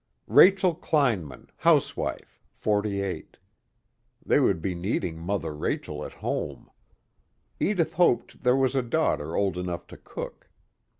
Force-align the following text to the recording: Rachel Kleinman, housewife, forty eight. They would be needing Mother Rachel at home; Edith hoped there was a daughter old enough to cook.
Rachel 0.25 0.73
Kleinman, 0.73 1.51
housewife, 1.57 2.41
forty 2.49 3.01
eight. 3.01 3.37
They 4.25 4.39
would 4.39 4.59
be 4.59 4.73
needing 4.73 5.19
Mother 5.19 5.53
Rachel 5.55 6.03
at 6.03 6.13
home; 6.13 6.71
Edith 7.59 7.93
hoped 7.93 8.41
there 8.41 8.55
was 8.55 8.73
a 8.75 8.81
daughter 8.81 9.35
old 9.35 9.59
enough 9.59 9.85
to 9.85 9.97
cook. 9.97 10.49